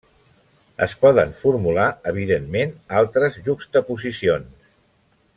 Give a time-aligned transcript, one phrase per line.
[0.85, 4.69] Es poden formular, evidentment, altres juxtaposicions.